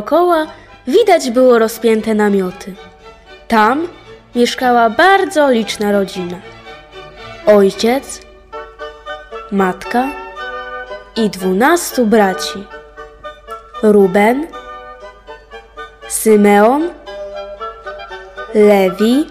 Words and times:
Dookoła 0.00 0.46
widać 0.86 1.30
było 1.30 1.58
rozpięte 1.58 2.14
namioty. 2.14 2.74
Tam 3.48 3.88
mieszkała 4.34 4.90
bardzo 4.90 5.50
liczna 5.50 5.92
rodzina. 5.92 6.36
Ojciec, 7.46 8.20
matka 9.52 10.08
i 11.16 11.30
dwunastu 11.30 12.06
braci. 12.06 12.66
Ruben, 13.82 14.46
Symeon, 16.08 16.90
Lewi, 18.54 19.26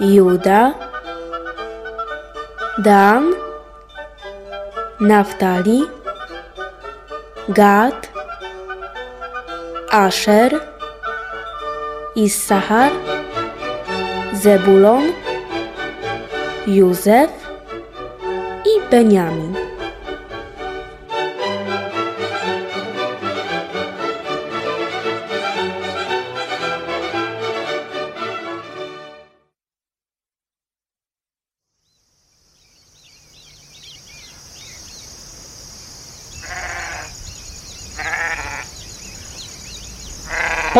Juda, 0.00 0.74
Dan, 2.78 3.32
Naftali, 5.00 5.82
Gad, 7.48 8.11
Asher, 9.92 10.52
Issachar, 12.16 12.92
Zebulon, 14.32 15.12
Józef 16.66 17.30
i 18.64 18.80
Beniamin. 18.90 19.61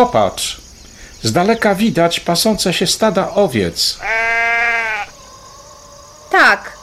Popatrz, 0.03 0.61
z 1.21 1.31
daleka 1.31 1.75
widać 1.75 2.19
pasące 2.19 2.73
się 2.73 2.87
stada 2.87 3.31
owiec. 3.31 3.97
Tak, 6.31 6.77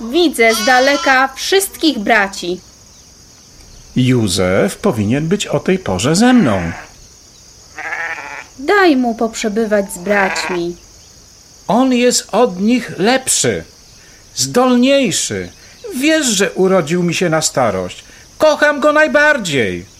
widzę 0.00 0.54
z 0.54 0.64
daleka 0.64 1.28
wszystkich 1.28 1.98
braci. 1.98 2.60
Józef 3.96 4.76
powinien 4.76 5.28
być 5.28 5.46
o 5.46 5.60
tej 5.60 5.78
porze 5.78 6.16
ze 6.16 6.32
mną. 6.32 6.72
Daj 8.58 8.96
mu 8.96 9.14
poprzebywać 9.14 9.92
z 9.92 9.98
braćmi. 9.98 10.76
On 11.68 11.92
jest 11.92 12.26
od 12.32 12.60
nich 12.60 12.98
lepszy, 12.98 13.64
zdolniejszy. 14.34 15.48
Wiesz, 15.96 16.26
że 16.26 16.52
urodził 16.52 17.02
mi 17.02 17.14
się 17.14 17.28
na 17.30 17.42
starość. 17.42 18.04
Kocham 18.38 18.80
go 18.80 18.92
najbardziej. 18.92 19.93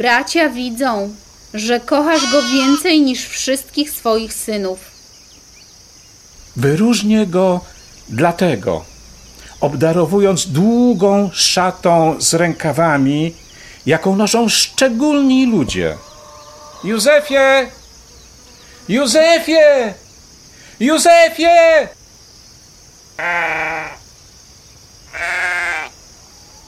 Bracia 0.00 0.48
widzą, 0.48 1.14
że 1.54 1.80
kochasz 1.80 2.32
go 2.32 2.42
więcej 2.42 3.00
niż 3.00 3.28
wszystkich 3.28 3.90
swoich 3.90 4.34
synów. 4.34 4.78
Wyróżnię 6.56 7.26
go 7.26 7.60
dlatego, 8.08 8.84
obdarowując 9.60 10.46
długą 10.46 11.30
szatą 11.32 12.16
z 12.20 12.34
rękawami, 12.34 13.34
jaką 13.86 14.16
noszą 14.16 14.48
szczególni 14.48 15.46
ludzie. 15.46 15.96
Józefie! 16.84 17.70
Józefie! 18.88 19.94
Józefie! 20.80 21.88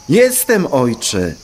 Jestem, 0.08 0.66
ojcze. 0.72 1.34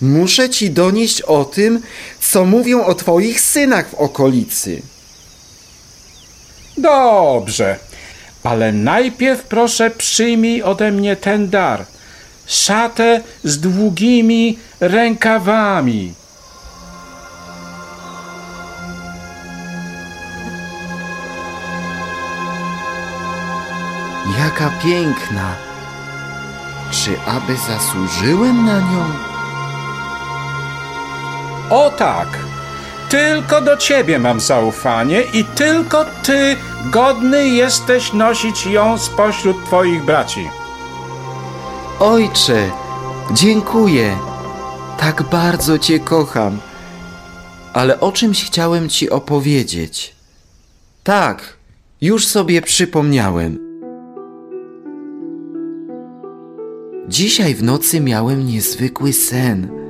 Muszę 0.00 0.50
ci 0.50 0.70
donieść 0.70 1.22
o 1.22 1.44
tym, 1.44 1.80
co 2.20 2.44
mówią 2.44 2.84
o 2.84 2.94
twoich 2.94 3.40
synach 3.40 3.88
w 3.88 3.94
okolicy. 3.94 4.82
Dobrze, 6.78 7.78
ale 8.42 8.72
najpierw 8.72 9.42
proszę 9.42 9.90
przyjmij 9.90 10.62
ode 10.62 10.92
mnie 10.92 11.16
ten 11.16 11.50
dar. 11.50 11.86
Szatę 12.46 13.20
z 13.44 13.60
długimi 13.60 14.58
rękawami. 14.80 16.14
Jaka 24.38 24.70
piękna! 24.82 25.56
Czy 26.90 27.10
aby 27.26 27.56
zasłużyłem 27.56 28.66
na 28.66 28.80
nią? 28.80 29.35
O 31.70 31.90
tak! 31.90 32.28
Tylko 33.08 33.60
do 33.60 33.76
ciebie 33.76 34.18
mam 34.18 34.40
zaufanie 34.40 35.22
i 35.22 35.44
tylko 35.44 36.04
ty 36.22 36.56
godny 36.90 37.48
jesteś 37.48 38.12
nosić 38.12 38.66
ją 38.66 38.98
spośród 38.98 39.64
twoich 39.64 40.04
braci. 40.04 40.48
Ojcze, 42.00 42.70
dziękuję. 43.32 44.16
Tak 44.98 45.22
bardzo 45.22 45.78
cię 45.78 46.00
kocham. 46.00 46.58
Ale 47.72 48.00
o 48.00 48.12
czymś 48.12 48.44
chciałem 48.44 48.88
ci 48.88 49.10
opowiedzieć. 49.10 50.14
Tak, 51.04 51.56
już 52.00 52.26
sobie 52.26 52.62
przypomniałem. 52.62 53.58
Dzisiaj 57.08 57.54
w 57.54 57.62
nocy 57.62 58.00
miałem 58.00 58.46
niezwykły 58.46 59.12
sen. 59.12 59.85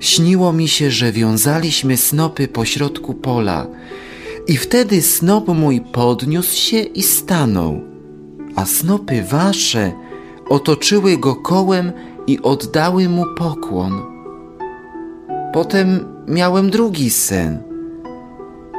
Śniło 0.00 0.52
mi 0.52 0.68
się, 0.68 0.90
że 0.90 1.12
wiązaliśmy 1.12 1.96
snopy 1.96 2.48
pośrodku 2.48 3.14
pola 3.14 3.66
i 4.46 4.56
wtedy 4.56 5.02
snop 5.02 5.48
mój 5.48 5.80
podniósł 5.80 6.56
się 6.56 6.80
i 6.80 7.02
stanął, 7.02 7.80
a 8.56 8.66
snopy 8.66 9.22
wasze 9.22 9.92
otoczyły 10.48 11.18
go 11.18 11.36
kołem 11.36 11.92
i 12.26 12.42
oddały 12.42 13.08
mu 13.08 13.24
pokłon. 13.38 14.02
Potem 15.52 16.00
miałem 16.28 16.70
drugi 16.70 17.10
sen. 17.10 17.62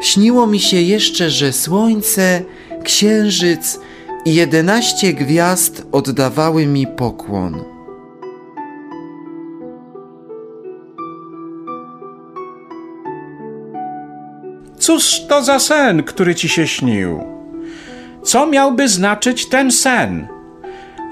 Śniło 0.02 0.48
mi 0.48 0.60
się 0.60 0.82
jeszcze, 0.82 1.30
że 1.30 1.54
słońce, 1.54 2.44
księżyc 2.84 3.80
i 4.26 4.34
jedenaście 4.34 5.14
gwiazd 5.14 5.88
oddawały 5.92 6.66
mi 6.66 6.88
pokłon. 6.88 7.77
Cóż 14.88 15.22
to 15.30 15.44
za 15.44 15.60
sen, 15.60 16.04
który 16.04 16.36
ci 16.36 16.50
się 16.50 16.68
śnił? 16.68 17.24
Co 18.24 18.48
miałby 18.48 18.90
znaczyć 18.90 19.50
ten 19.50 19.72
sen? 19.72 20.28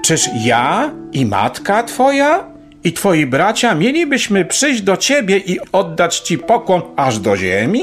Czyż 0.02 0.28
ja 0.44 0.90
i 1.12 1.26
matka 1.26 1.82
twoja 1.82 2.44
i 2.84 2.92
twoi 2.92 3.26
bracia 3.26 3.74
mielibyśmy 3.74 4.44
przyjść 4.44 4.82
do 4.82 4.96
ciebie 4.96 5.38
i 5.38 5.58
oddać 5.72 6.20
ci 6.20 6.38
pokłon 6.38 6.82
aż 6.96 7.18
do 7.18 7.36
ziemi? 7.36 7.82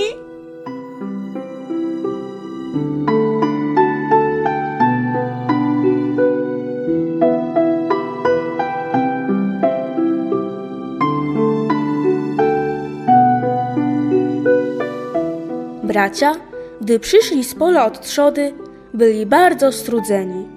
Bracia, 16.14 16.36
gdy 16.82 17.00
przyszli 17.00 17.44
z 17.44 17.56
pola 17.56 17.86
od 17.86 18.02
trzody, 18.02 18.54
byli 18.94 19.26
bardzo 19.26 19.72
strudzeni. 19.72 20.48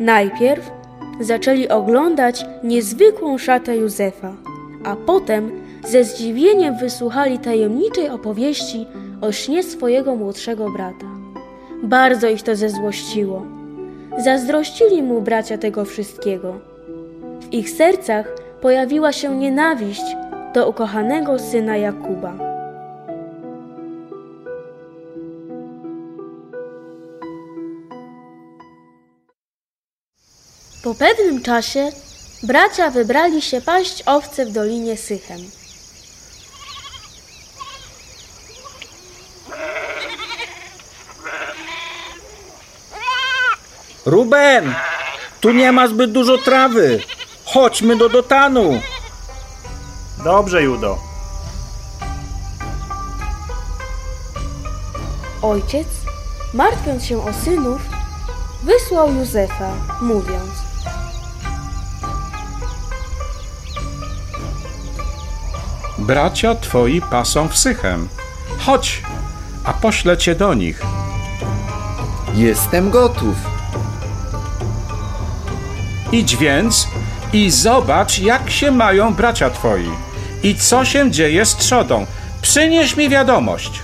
Najpierw 0.00 0.70
zaczęli 1.20 1.68
oglądać 1.68 2.46
niezwykłą 2.64 3.38
szatę 3.38 3.76
Józefa, 3.76 4.32
a 4.84 4.96
potem 4.96 5.50
ze 5.88 6.04
zdziwieniem 6.04 6.78
wysłuchali 6.78 7.38
tajemniczej 7.38 8.08
opowieści 8.08 8.86
o 9.20 9.32
śnie 9.32 9.62
swojego 9.62 10.16
młodszego 10.16 10.70
brata. 10.70 11.06
Bardzo 11.82 12.28
ich 12.28 12.42
to 12.42 12.56
zezłościło. 12.56 13.46
Zazdrościli 14.24 15.02
mu 15.02 15.22
bracia 15.22 15.58
tego 15.58 15.84
wszystkiego. 15.84 16.60
W 17.40 17.52
ich 17.52 17.70
sercach 17.70 18.34
pojawiła 18.60 19.12
się 19.12 19.36
nienawiść 19.36 20.04
do 20.54 20.68
ukochanego 20.68 21.38
syna 21.38 21.76
Jakuba. 21.76 22.49
Po 30.90 30.94
pewnym 30.94 31.42
czasie 31.42 31.92
bracia 32.42 32.90
wybrali 32.90 33.42
się 33.42 33.60
paść 33.60 34.02
owce 34.06 34.46
w 34.46 34.52
dolinie 34.52 34.96
Sychem. 34.96 35.38
Ruben, 44.06 44.74
tu 45.40 45.52
nie 45.52 45.72
ma 45.72 45.88
zbyt 45.88 46.12
dużo 46.12 46.38
trawy. 46.38 47.02
Chodźmy 47.44 47.96
do 47.96 48.08
Dotanu. 48.08 48.80
Dobrze, 50.24 50.62
Judo. 50.62 50.98
Ojciec, 55.42 55.88
martwiąc 56.54 57.04
się 57.04 57.24
o 57.24 57.32
synów, 57.44 57.80
wysłał 58.62 59.14
Józefa, 59.14 59.72
mówiąc: 60.00 60.69
Bracia 66.00 66.54
twoi 66.54 67.00
pasą 67.00 67.48
w 67.48 67.58
Sychem. 67.58 68.08
Chodź, 68.58 69.02
a 69.64 69.72
poślę 69.72 70.16
cię 70.16 70.34
do 70.34 70.54
nich. 70.54 70.82
Jestem 72.34 72.90
gotów. 72.90 73.36
Idź 76.12 76.36
więc 76.36 76.88
i 77.32 77.50
zobacz, 77.50 78.18
jak 78.18 78.50
się 78.50 78.70
mają 78.70 79.14
bracia 79.14 79.50
twoi 79.50 79.90
i 80.42 80.54
co 80.54 80.84
się 80.84 81.10
dzieje 81.10 81.46
z 81.46 81.56
trzodą. 81.56 82.06
Przynieś 82.42 82.96
mi 82.96 83.08
wiadomość. 83.08 83.82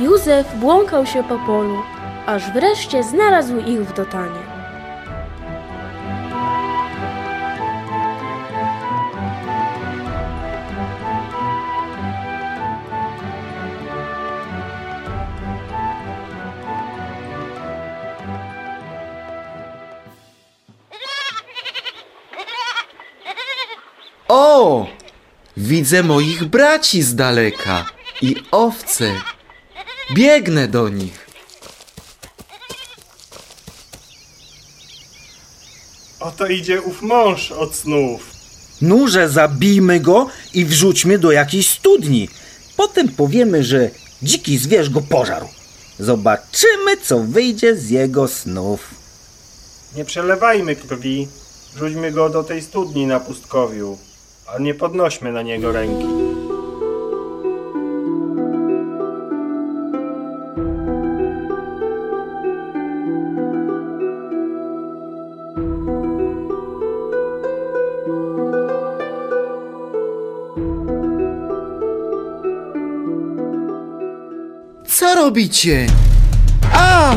Józef 0.00 0.56
błąkał 0.56 1.06
się 1.06 1.24
po 1.24 1.38
polu, 1.38 1.82
aż 2.26 2.52
wreszcie 2.52 3.02
znalazł 3.02 3.58
ich 3.58 3.80
w 3.80 3.94
Dotanie. 3.94 4.56
O! 24.28 24.86
Widzę 25.56 26.02
moich 26.02 26.44
braci 26.44 27.02
z 27.02 27.14
daleka 27.14 27.84
i 28.22 28.36
owce. 28.50 29.35
Biegnę 30.14 30.68
do 30.68 30.88
nich. 30.88 31.26
Oto 36.20 36.46
idzie 36.46 36.82
ów 36.82 37.02
mąż 37.02 37.52
od 37.52 37.74
snów. 37.74 38.30
Nurze, 38.82 39.28
zabijmy 39.28 40.00
go 40.00 40.26
i 40.54 40.64
wrzućmy 40.64 41.18
do 41.18 41.32
jakiejś 41.32 41.68
studni. 41.68 42.28
Potem 42.76 43.08
powiemy, 43.08 43.64
że 43.64 43.90
dziki 44.22 44.58
zwierz 44.58 44.90
go 44.90 45.00
pożarł. 45.00 45.48
Zobaczymy, 45.98 46.96
co 47.02 47.20
wyjdzie 47.20 47.76
z 47.76 47.90
jego 47.90 48.28
snów. 48.28 48.80
Nie 49.96 50.04
przelewajmy 50.04 50.76
krwi. 50.76 51.28
Rzućmy 51.76 52.12
go 52.12 52.28
do 52.28 52.44
tej 52.44 52.62
studni 52.62 53.06
na 53.06 53.20
pustkowiu, 53.20 53.98
a 54.46 54.58
nie 54.58 54.74
podnośmy 54.74 55.32
na 55.32 55.42
niego 55.42 55.72
ręki. 55.72 56.25
Robicie? 75.36 75.86
A! 76.72 77.16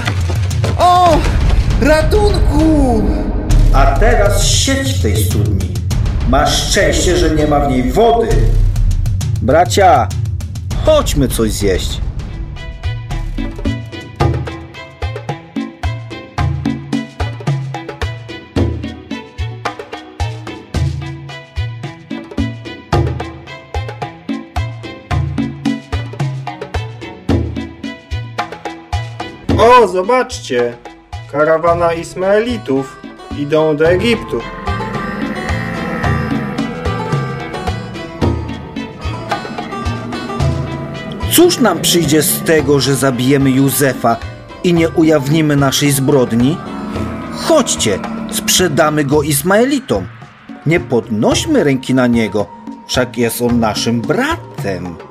O! 0.77 1.17
Ratunku! 1.81 3.03
A 3.73 3.85
teraz 3.85 4.47
siedź 4.47 4.93
w 4.93 5.01
tej 5.01 5.23
studni. 5.23 5.69
Masz 6.29 6.69
szczęście, 6.69 7.17
że 7.17 7.35
nie 7.35 7.47
ma 7.47 7.59
w 7.59 7.71
niej 7.71 7.91
wody. 7.91 8.27
Bracia, 9.41 10.07
chodźmy 10.85 11.27
coś 11.27 11.51
zjeść. 11.51 12.01
O, 29.79 29.87
zobaczcie! 29.87 30.77
Karawana 31.31 31.93
Ismaelitów 31.93 33.01
idą 33.37 33.75
do 33.77 33.89
Egiptu. 33.89 34.41
Cóż 41.31 41.59
nam 41.59 41.81
przyjdzie 41.81 42.21
z 42.21 42.41
tego, 42.43 42.79
że 42.79 42.95
zabijemy 42.95 43.51
Józefa 43.51 44.17
i 44.63 44.73
nie 44.73 44.89
ujawnimy 44.89 45.55
naszej 45.55 45.91
zbrodni? 45.91 46.57
Chodźcie, 47.31 47.99
sprzedamy 48.31 49.03
go 49.03 49.23
Ismaelitom. 49.23 50.07
Nie 50.65 50.79
podnośmy 50.79 51.63
ręki 51.63 51.93
na 51.93 52.07
niego, 52.07 52.47
wszak 52.87 53.17
jest 53.17 53.41
on 53.41 53.59
naszym 53.59 54.01
bratem. 54.01 55.08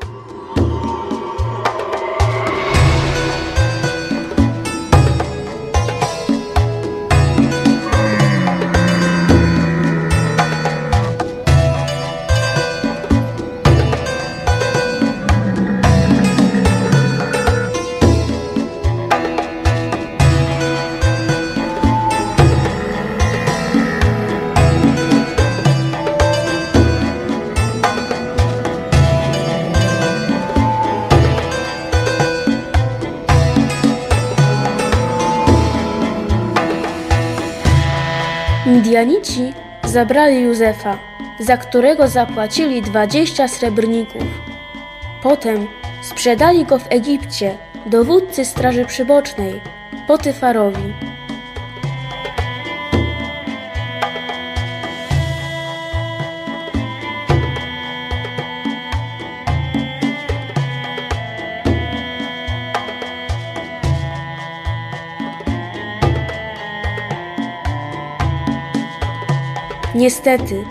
Midianici 38.89 39.53
zabrali 39.85 40.41
Józefa, 40.41 40.99
za 41.41 41.57
którego 41.57 42.09
zapłacili 42.09 42.83
dwadzieścia 42.83 43.49
srebrników. 43.49 44.23
Potem 45.23 45.69
sprzedali 46.03 46.65
go 46.65 46.79
w 46.79 46.87
Egipcie 46.91 47.57
dowódcy 47.87 48.45
straży 48.45 48.85
przybocznej, 48.85 49.61
Potyfarowi. 50.07 50.95
Niestety, 69.99 70.65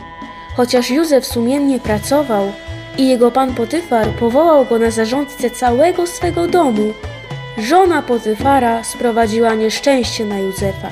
chociaż 0.56 0.90
Józef 0.90 1.26
sumiennie 1.26 1.80
pracował 1.80 2.52
i 2.98 3.08
jego 3.08 3.32
pan 3.32 3.56
Potyfar 3.56 4.10
powołał 4.10 4.66
go 4.66 4.80
na 4.80 4.92
zarządcę 4.92 5.50
całego 5.50 6.08
swego 6.08 6.48
domu, 6.48 6.94
żona 7.58 8.02
Potyfara 8.02 8.84
sprowadziła 8.84 9.56
nieszczęście 9.56 10.26
na 10.26 10.40
Józefa. 10.40 10.90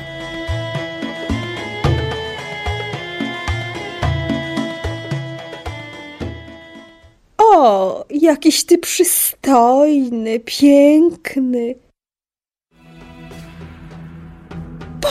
O, 7.37 8.05
jakiś 8.09 8.65
ty 8.65 8.77
przystojny, 8.77 10.39
piękny. 10.39 11.75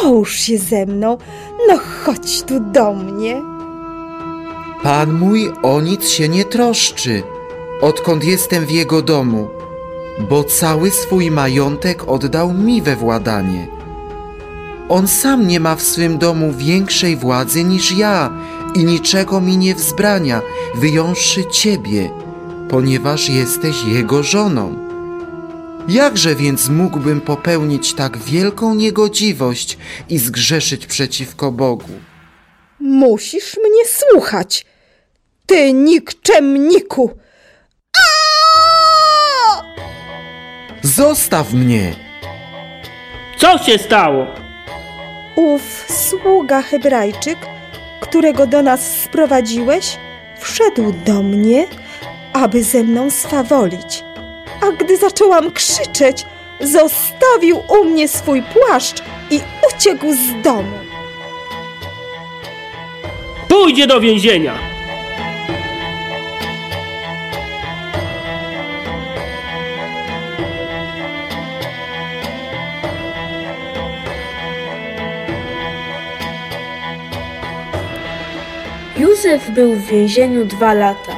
Połóż 0.02 0.34
się 0.36 0.58
ze 0.58 0.86
mną, 0.86 1.18
no 1.68 1.78
chodź 2.04 2.42
tu 2.42 2.60
do 2.60 2.94
mnie. 2.94 3.42
Pan 4.82 5.12
mój 5.12 5.52
o 5.62 5.80
nic 5.80 6.08
się 6.08 6.28
nie 6.28 6.44
troszczy, 6.44 7.22
odkąd 7.80 8.24
jestem 8.24 8.66
w 8.66 8.70
jego 8.70 9.02
domu. 9.02 9.48
bo 10.30 10.44
cały 10.44 10.90
swój 10.90 11.30
majątek 11.30 12.08
oddał 12.08 12.52
mi 12.52 12.82
we 12.82 12.96
władanie. 12.96 13.66
On 14.88 15.06
sam 15.06 15.48
nie 15.48 15.60
ma 15.60 15.76
w 15.76 15.82
swym 15.82 16.18
domu 16.18 16.52
większej 16.52 17.16
władzy 17.16 17.64
niż 17.64 17.92
ja 17.92 18.30
i 18.74 18.84
niczego 18.84 19.40
mi 19.40 19.58
nie 19.58 19.74
wzbrania, 19.74 20.42
wyjąwszy 20.74 21.44
ciebie, 21.44 22.10
ponieważ 22.68 23.28
jesteś 23.28 23.84
jego 23.84 24.22
żoną. 24.22 24.74
Jakże 25.88 26.34
więc 26.34 26.68
mógłbym 26.68 27.20
popełnić 27.20 27.94
tak 27.94 28.18
wielką 28.18 28.74
niegodziwość 28.74 29.78
i 30.08 30.18
zgrzeszyć 30.18 30.86
przeciwko 30.86 31.52
Bogu? 31.52 31.92
Musisz 32.80 33.56
mnie 33.56 33.84
słuchać, 33.86 34.66
ty 35.46 35.72
nikczemniku! 35.72 37.10
Aaaa! 37.96 39.62
Zostaw 40.82 41.52
mnie! 41.52 41.94
Co 43.38 43.58
się 43.58 43.78
stało? 43.78 44.26
Ów 45.36 45.62
sługa 45.88 46.62
Hebrajczyk, 46.62 47.38
którego 48.00 48.46
do 48.46 48.62
nas 48.62 49.00
sprowadziłeś, 49.02 49.98
wszedł 50.40 50.92
do 51.06 51.22
mnie, 51.22 51.66
aby 52.32 52.62
ze 52.62 52.82
mną 52.82 53.10
swawolić. 53.10 54.04
A 54.64 54.72
gdy 54.72 54.96
zaczęłam 54.96 55.52
krzyczeć, 55.52 56.26
zostawił 56.60 57.62
u 57.68 57.84
mnie 57.84 58.08
swój 58.08 58.42
płaszcz 58.42 59.02
i 59.30 59.40
uciekł 59.68 60.06
z 60.12 60.42
domu. 60.42 60.78
Pójdzie 63.48 63.86
do 63.86 64.00
więzienia. 64.00 64.54
Józef 78.96 79.50
był 79.50 79.74
w 79.74 79.86
więzieniu 79.86 80.44
dwa 80.44 80.74
lata. 80.74 81.16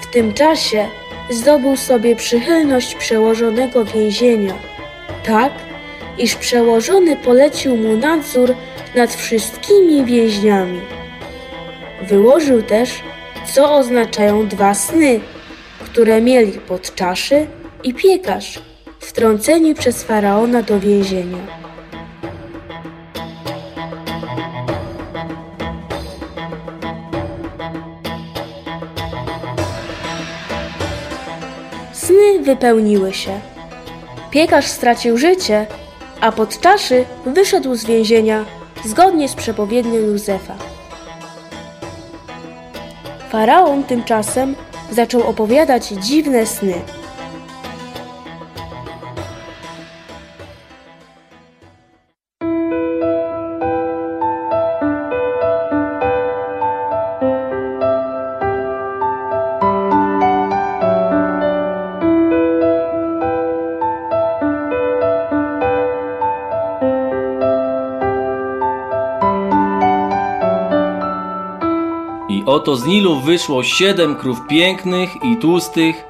W 0.00 0.06
tym 0.06 0.34
czasie 0.34 0.99
zdobył 1.30 1.76
sobie 1.76 2.16
przychylność 2.16 2.94
przełożonego 2.94 3.84
więzienia, 3.84 4.54
tak, 5.24 5.52
iż 6.18 6.34
przełożony 6.34 7.16
polecił 7.16 7.76
mu 7.76 7.96
nadzór 7.96 8.54
nad 8.94 9.14
wszystkimi 9.14 10.04
więźniami. 10.04 10.80
Wyłożył 12.02 12.62
też, 12.62 12.90
co 13.54 13.74
oznaczają 13.74 14.48
dwa 14.48 14.74
sny, 14.74 15.20
które 15.84 16.20
mieli 16.20 16.52
podczaszy 16.52 17.46
i 17.84 17.94
piekarz, 17.94 18.58
wtrąceni 19.00 19.74
przez 19.74 20.02
faraona 20.02 20.62
do 20.62 20.80
więzienia. 20.80 21.59
Wypełniły 32.40 33.12
się. 33.12 33.40
Piekarz 34.30 34.66
stracił 34.66 35.18
życie, 35.18 35.66
a 36.20 36.32
podczaszy 36.32 37.04
wyszedł 37.26 37.74
z 37.74 37.84
więzienia 37.84 38.44
zgodnie 38.84 39.28
z 39.28 39.34
przepowiednią 39.34 39.94
Józefa. 39.94 40.54
Faraon 43.30 43.84
tymczasem 43.84 44.54
zaczął 44.90 45.22
opowiadać 45.22 45.88
dziwne 45.88 46.46
sny. 46.46 46.74
Oto 72.50 72.76
z 72.76 72.86
Nilu 72.86 73.20
wyszło 73.20 73.62
siedem 73.62 74.16
krów 74.16 74.46
pięknych 74.48 75.10
i 75.24 75.36
tłustych, 75.36 76.04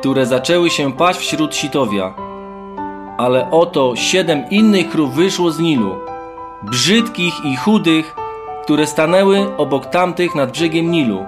które 0.00 0.26
zaczęły 0.26 0.70
się 0.70 0.92
paść 0.92 1.18
wśród 1.18 1.56
sitowia. 1.56 2.14
Ale 3.18 3.50
oto 3.50 3.96
siedem 3.96 4.50
innych 4.50 4.90
krów 4.90 5.14
wyszło 5.14 5.50
z 5.50 5.58
Nilu, 5.58 5.94
brzydkich 6.62 7.34
i 7.44 7.56
chudych, 7.56 8.16
które 8.64 8.86
stanęły 8.86 9.56
obok 9.56 9.86
tamtych 9.86 10.34
nad 10.34 10.50
brzegiem 10.50 10.90
Nilu. 10.90 11.26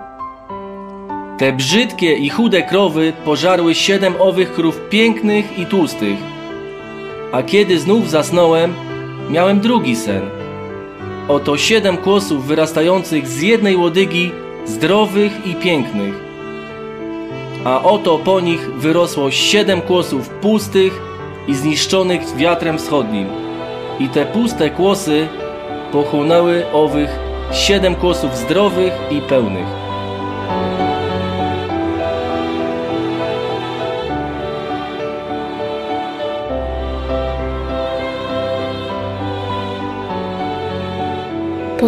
Te 1.39 1.53
brzydkie 1.53 2.15
i 2.15 2.29
chude 2.29 2.63
krowy 2.63 3.13
pożarły 3.25 3.75
siedem 3.75 4.15
owych 4.19 4.53
krów 4.55 4.81
pięknych 4.91 5.59
i 5.59 5.67
tłustych. 5.67 6.19
A 7.33 7.43
kiedy 7.43 7.79
znów 7.79 8.11
zasnąłem, 8.11 8.75
miałem 9.31 9.61
drugi 9.61 9.97
sen– 9.97 10.23
Oto 11.29 11.57
siedem 11.57 11.97
kłosów 11.97 12.47
wyrastających 12.47 13.29
z 13.29 13.43
jednej 13.43 13.77
łodygi, 13.77 14.31
zdrowych 14.69 15.47
i 15.47 15.55
pięknych. 15.55 16.15
A 17.65 17.83
oto 17.83 18.19
po 18.19 18.41
nich 18.41 18.71
wyrosło 18.75 19.31
siedem 19.31 19.81
kłosów 19.81 20.29
pustych 20.29 21.01
i 21.49 21.55
zniszczonych 21.55 22.37
wiatrem 22.37 22.79
wschodnim. 22.79 23.29
I 24.01 24.09
te 24.09 24.27
puste 24.27 24.71
kłosy 24.71 25.29
pochłonęły 25.93 26.73
owych 26.73 27.11
siedem 27.53 27.95
kłosów 27.95 28.37
zdrowych 28.37 28.93
i 29.11 29.21
pełnych. 29.21 29.78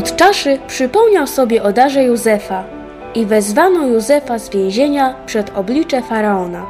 Podczaszy 0.00 0.59
przypomniał 0.66 1.26
sobie 1.26 1.62
o 1.62 1.73
darze 1.73 2.04
Józefa 2.04 2.64
i 3.14 3.26
wezwano 3.26 3.87
Józefa 3.87 4.38
z 4.38 4.50
więzienia 4.50 5.14
przed 5.26 5.50
oblicze 5.57 6.02
faraona. 6.02 6.66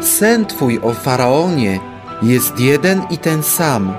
Sen 0.00 0.46
twój 0.46 0.80
o 0.82 0.92
faraonie 0.92 1.78
jest 2.22 2.60
jeden 2.60 3.02
i 3.10 3.18
ten 3.18 3.42
sam. 3.42 3.94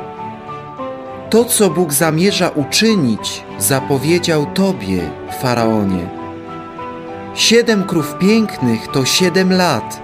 To, 1.29 1.45
co 1.45 1.69
Bóg 1.69 1.93
zamierza 1.93 2.49
uczynić, 2.49 3.43
zapowiedział 3.59 4.45
tobie, 4.45 5.09
faraonie. 5.41 6.16
Siedem 7.37 7.83
krów 7.83 8.17
pięknych 8.19 8.87
to 8.87 9.05
siedem 9.05 9.53
lat, 9.53 10.01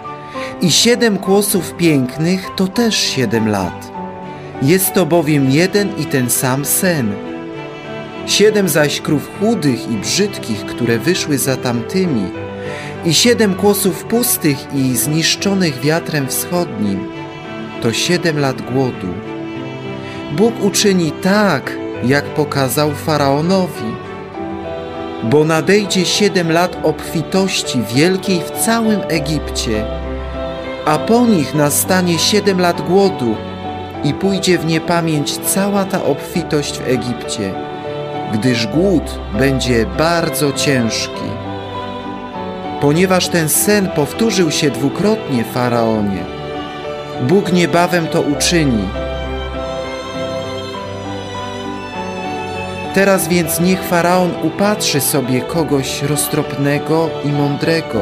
i 0.61 0.71
siedem 0.71 1.17
kłosów 1.17 1.73
pięknych 1.73 2.47
to 2.55 2.67
też 2.67 2.97
siedem 2.97 3.49
lat. 3.49 3.91
Jest 4.61 4.93
to 4.93 5.05
bowiem 5.05 5.49
jeden 5.49 5.97
i 5.97 6.05
ten 6.05 6.29
sam 6.29 6.65
sen. 6.65 7.13
Siedem 8.27 8.69
zaś 8.69 9.01
krów 9.01 9.29
chudych 9.39 9.91
i 9.91 9.97
brzydkich, 9.97 10.65
które 10.65 10.99
wyszły 10.99 11.37
za 11.37 11.57
tamtymi, 11.57 12.31
i 13.05 13.13
siedem 13.13 13.55
kłosów 13.55 14.03
pustych 14.03 14.57
i 14.73 14.95
zniszczonych 14.95 15.81
wiatrem 15.81 16.27
wschodnim, 16.27 17.09
to 17.81 17.93
siedem 17.93 18.39
lat 18.39 18.61
głodu. 18.61 19.13
Bóg 20.37 20.63
uczyni 20.63 21.11
tak, 21.11 21.77
jak 22.03 22.25
pokazał 22.25 22.91
faraonowi 22.91 24.12
bo 25.23 25.45
nadejdzie 25.45 26.05
siedem 26.05 26.51
lat 26.51 26.77
obfitości 26.83 27.81
wielkiej 27.95 28.41
w 28.41 28.51
całym 28.51 28.99
Egipcie, 29.07 29.85
a 30.85 30.97
po 30.97 31.25
nich 31.25 31.53
nastanie 31.53 32.19
siedem 32.19 32.61
lat 32.61 32.81
głodu 32.81 33.35
i 34.03 34.13
pójdzie 34.13 34.57
w 34.57 34.65
niepamięć 34.65 35.37
cała 35.37 35.85
ta 35.85 36.03
obfitość 36.03 36.79
w 36.79 36.87
Egipcie, 36.87 37.53
gdyż 38.33 38.67
głód 38.67 39.19
będzie 39.39 39.85
bardzo 39.85 40.53
ciężki. 40.53 41.23
Ponieważ 42.81 43.27
ten 43.27 43.49
sen 43.49 43.89
powtórzył 43.95 44.51
się 44.51 44.69
dwukrotnie 44.69 45.43
Faraonie, 45.43 46.23
Bóg 47.21 47.53
niebawem 47.53 48.07
to 48.07 48.21
uczyni 48.21 49.02
Teraz 52.93 53.27
więc 53.27 53.59
niech 53.59 53.83
faraon 53.83 54.31
upatrzy 54.43 55.01
sobie 55.01 55.41
kogoś 55.41 56.01
roztropnego 56.01 57.09
i 57.25 57.27
mądrego 57.27 58.01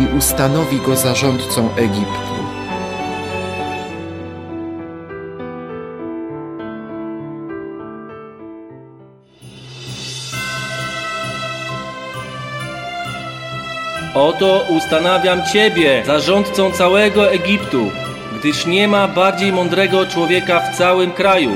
i 0.00 0.16
ustanowi 0.16 0.80
go 0.80 0.96
zarządcą 0.96 1.68
Egiptu. 1.76 2.38
Oto 14.14 14.64
ustanawiam 14.68 15.42
Ciebie 15.52 16.02
zarządcą 16.06 16.72
całego 16.72 17.30
Egiptu, 17.30 17.90
gdyż 18.38 18.66
nie 18.66 18.88
ma 18.88 19.08
bardziej 19.08 19.52
mądrego 19.52 20.06
człowieka 20.06 20.60
w 20.60 20.76
całym 20.76 21.10
kraju. 21.12 21.50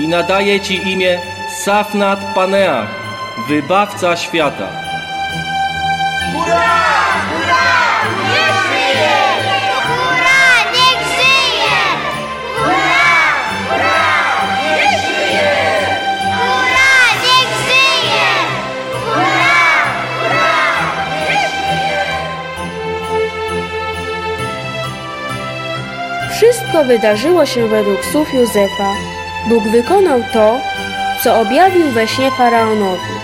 I 0.00 0.08
nadaję 0.08 0.60
Ci 0.60 0.88
imię 0.88 1.18
Safnat 1.64 2.18
Paneach, 2.34 2.88
wybawca 3.48 4.16
świata. 4.16 4.68
Hurra! 6.34 6.78
Niech 10.72 11.00
żyje! 11.18 11.80
Hurra! 12.56 13.18
Hurra! 13.68 14.02
Niech 14.56 15.00
żyje! 15.00 15.50
Hurra! 16.36 16.94
Niech 17.24 17.52
żyje! 17.66 18.28
Hurra! 19.04 19.58
Hurra! 20.20 20.58
Niech 21.30 21.50
żyje! 21.50 22.04
Wszystko 26.36 26.84
wydarzyło 26.84 27.46
się 27.46 27.68
według 27.68 28.04
słów 28.04 28.34
Józefa. 28.34 28.92
Bóg 29.48 29.64
wykonał 29.68 30.20
to, 30.32 30.60
co 31.24 31.40
objawił 31.40 31.90
we 31.90 32.08
śnie 32.08 32.30
faraonowi. 32.30 33.14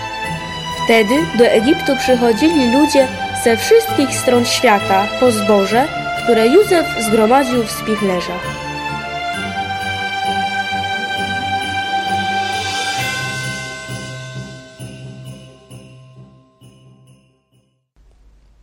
Wtedy 0.85 1.15
do 1.37 1.45
Egiptu 1.45 1.95
przychodzili 1.99 2.73
ludzie 2.73 3.07
ze 3.43 3.57
wszystkich 3.57 4.09
stron 4.15 4.45
świata 4.45 5.07
po 5.19 5.31
zboże, 5.31 5.87
które 6.23 6.47
Józef 6.47 6.85
zgromadził 6.99 7.63
w 7.63 7.71
spichlerzach. 7.71 8.41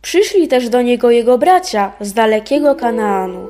Przyszli 0.01 0.47
też 0.47 0.69
do 0.69 0.81
niego 0.81 1.11
jego 1.11 1.37
bracia 1.37 1.91
z 2.01 2.13
dalekiego 2.13 2.75
Kanaanu. 2.75 3.47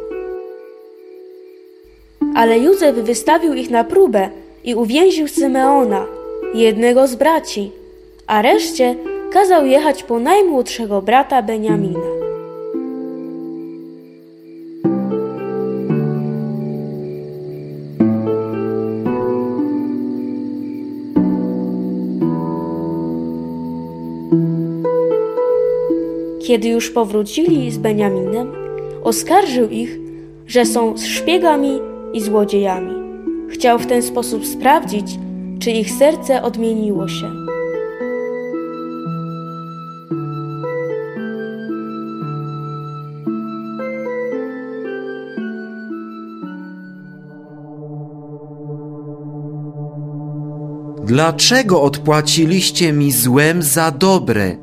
Ale 2.36 2.60
Józef 2.60 2.96
wystawił 2.96 3.54
ich 3.54 3.70
na 3.70 3.84
próbę 3.84 4.30
i 4.64 4.76
uwięził 4.76 5.28
Symeona, 5.28 6.06
jednego 6.54 7.08
z 7.08 7.16
braci, 7.16 7.72
a 8.28 8.42
reszcie 8.42 8.96
kazał 9.32 9.66
jechać 9.66 10.04
po 10.04 10.20
najmłodszego 10.20 11.02
brata 11.02 11.42
Beniamina. 11.42 12.00
Kiedy 26.48 26.68
już 26.68 26.90
powrócili 26.90 27.72
z 27.72 27.78
Beniaminem, 27.78 28.52
oskarżył 29.04 29.70
ich, 29.70 30.00
że 30.48 30.66
są 30.66 30.98
szpiegami 30.98 31.80
i 32.14 32.22
złodziejami. 32.22 33.03
Chciał 33.54 33.80
w 33.80 33.86
ten 33.86 34.02
sposób 34.04 34.46
sprawdzić, 34.46 35.20
czy 35.60 35.72
ich 35.72 35.92
serce 35.92 36.44
odmieniło 36.44 37.08
się. 37.08 37.32
Dlaczego 51.06 51.82
odpłaciliście 51.82 52.94
mi 52.94 53.12
złem 53.12 53.62
za 53.62 53.92
dobre? 53.92 54.58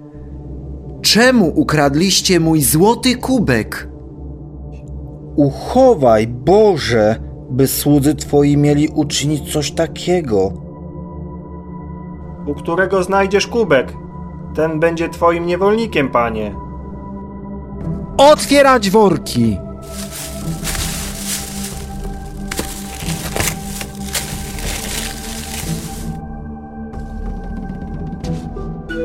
Czemu 1.02 1.52
ukradliście 1.54 2.40
mój 2.40 2.62
złoty 2.62 3.16
kubek? 3.16 3.88
Uchowaj, 5.36 6.26
Boże, 6.26 7.29
by 7.50 7.66
słudzy 7.66 8.14
Twoi 8.14 8.56
mieli 8.56 8.88
uczynić 8.88 9.52
coś 9.52 9.72
takiego. 9.72 10.52
U 12.46 12.54
którego 12.54 13.02
znajdziesz 13.02 13.46
kubek? 13.46 13.92
Ten 14.54 14.80
będzie 14.80 15.08
twoim 15.08 15.46
niewolnikiem, 15.46 16.08
panie. 16.08 16.54
Otwierać 18.16 18.90
worki! 18.90 19.56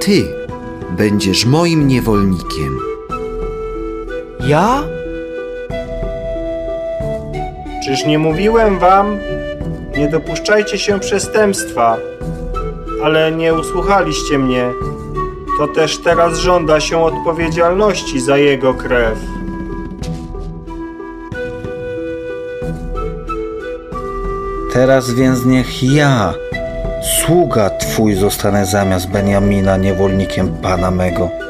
Ty 0.01 0.23
będziesz 0.97 1.45
moim 1.45 1.88
niewolnikiem. 1.88 2.79
Ja? 4.47 4.84
Czyż 7.86 8.06
nie 8.06 8.19
mówiłem 8.19 8.80
wam? 8.80 9.17
Nie 9.98 10.08
dopuszczajcie 10.08 10.78
się 10.78 11.00
przestępstwa. 11.00 11.98
Ale 13.04 13.32
nie 13.32 13.54
usłuchaliście 13.54 14.39
mnie. 14.39 14.63
To 15.60 15.67
też 15.67 15.98
teraz 15.98 16.38
żąda 16.38 16.80
się 16.80 17.04
odpowiedzialności 17.04 18.19
za 18.19 18.38
jego 18.38 18.74
krew. 18.74 19.17
Teraz 24.74 25.13
więc 25.13 25.45
niech 25.45 25.84
ja, 25.84 26.34
sługa 27.19 27.69
Twój, 27.69 28.15
zostanę 28.15 28.65
zamiast 28.65 29.10
Beniamina 29.10 29.78
niewolnikiem 29.78 30.50
Pana 30.62 30.91
mego. 30.91 31.44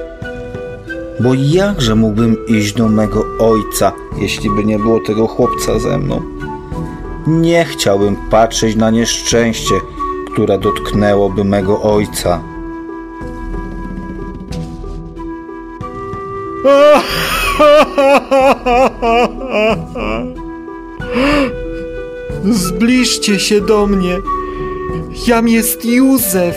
Bo 1.25 1.33
jakże 1.33 1.95
mógłbym 1.95 2.45
iść 2.47 2.73
do 2.73 2.89
mego 2.89 3.25
ojca, 3.39 3.91
jeśli 4.17 4.49
by 4.49 4.65
nie 4.65 4.79
było 4.79 4.99
tego 4.99 5.27
chłopca 5.27 5.79
ze 5.79 5.97
mną? 5.97 6.21
Nie 7.27 7.65
chciałbym 7.65 8.15
patrzeć 8.15 8.75
na 8.75 8.89
nieszczęście, 8.89 9.75
które 10.31 10.57
dotknęłoby 10.59 11.43
mego 11.43 11.81
ojca. 11.81 12.43
Zbliżcie 22.51 23.39
się 23.39 23.61
do 23.61 23.87
mnie. 23.87 24.17
Jam 25.27 25.47
jest 25.47 25.85
Józef, 25.85 26.55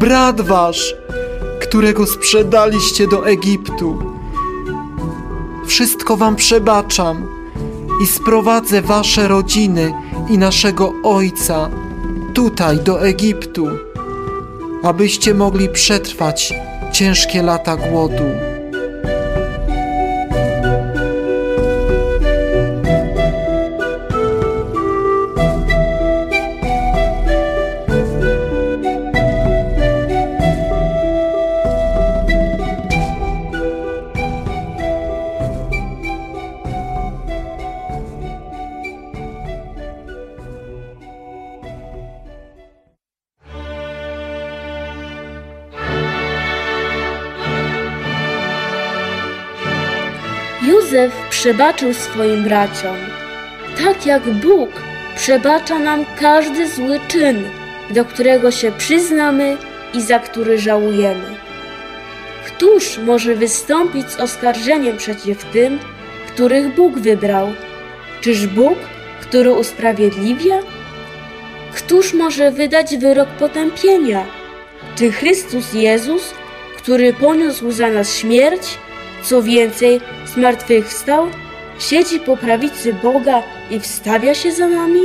brat 0.00 0.40
wasz, 0.40 0.94
którego 1.68 2.06
sprzedaliście 2.06 3.08
do 3.08 3.26
Egiptu. 3.28 3.98
Wszystko 5.66 6.16
wam 6.16 6.36
przebaczam 6.36 7.26
i 8.02 8.06
sprowadzę 8.06 8.82
wasze 8.82 9.28
rodziny 9.28 9.94
i 10.28 10.38
naszego 10.38 10.92
ojca 11.02 11.70
tutaj 12.34 12.78
do 12.78 13.06
Egiptu, 13.06 13.68
abyście 14.82 15.34
mogli 15.34 15.68
przetrwać 15.68 16.54
ciężkie 16.92 17.42
lata 17.42 17.76
głodu. 17.76 18.55
Przebaczył 51.46 51.94
swoim 51.94 52.44
braciom, 52.44 52.96
tak 53.78 54.06
jak 54.06 54.22
Bóg 54.22 54.70
przebacza 55.16 55.78
nam 55.78 56.04
każdy 56.20 56.68
zły 56.68 57.00
czyn, 57.08 57.44
do 57.90 58.04
którego 58.04 58.50
się 58.50 58.72
przyznamy 58.72 59.56
i 59.94 60.02
za 60.02 60.18
który 60.18 60.58
żałujemy. 60.58 61.36
Któż 62.46 62.98
może 62.98 63.34
wystąpić 63.34 64.10
z 64.10 64.20
oskarżeniem 64.20 64.96
przeciw 64.96 65.44
tym, 65.44 65.78
których 66.28 66.74
Bóg 66.74 66.98
wybrał? 66.98 67.52
Czyż 68.20 68.46
Bóg, 68.46 68.78
który 69.20 69.52
usprawiedliwia? 69.52 70.58
Któż 71.74 72.14
może 72.14 72.50
wydać 72.50 72.96
wyrok 72.96 73.28
potępienia? 73.28 74.24
Czy 74.96 75.12
Chrystus 75.12 75.72
Jezus, 75.72 76.34
który 76.76 77.12
poniósł 77.12 77.70
za 77.70 77.90
nas 77.90 78.16
śmierć? 78.16 78.78
Co 79.28 79.42
więcej, 79.42 80.00
zmartwychwstał, 80.34 81.26
siedzi 81.78 82.20
po 82.20 82.36
prawicy 82.36 82.92
Boga 82.92 83.42
i 83.70 83.80
wstawia 83.80 84.34
się 84.34 84.52
za 84.52 84.68
nami? 84.68 85.00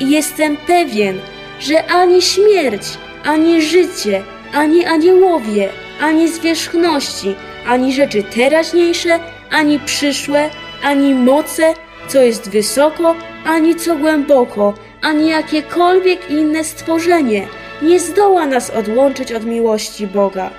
I 0.00 0.10
jestem 0.10 0.56
pewien, 0.56 1.18
że 1.60 1.86
ani 1.86 2.22
śmierć, 2.22 2.82
ani 3.24 3.62
życie, 3.62 4.22
ani 4.52 4.84
aniołowie, 4.84 5.68
ani 6.00 6.28
zwierzchności, 6.28 7.34
ani 7.66 7.92
rzeczy 7.92 8.22
teraźniejsze, 8.22 9.18
ani 9.50 9.78
przyszłe, 9.78 10.50
ani 10.82 11.14
moce, 11.14 11.74
co 12.08 12.22
jest 12.22 12.50
wysoko, 12.50 13.14
ani 13.46 13.74
co 13.74 13.96
głęboko, 13.96 14.74
ani 15.02 15.28
jakiekolwiek 15.28 16.30
inne 16.30 16.64
stworzenie 16.64 17.46
nie 17.82 18.00
zdoła 18.00 18.46
nas 18.46 18.70
odłączyć 18.70 19.32
od 19.32 19.44
miłości 19.44 20.06
Boga, 20.06 20.50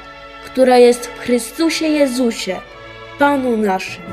która 0.60 0.78
jest 0.78 1.08
w 1.08 1.20
Chrystusie 1.20 1.86
Jezusie, 1.88 2.60
Panu 3.20 3.58
naszym. 3.58 4.04